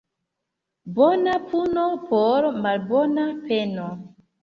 [1.01, 3.91] Bona puno por malbona peno.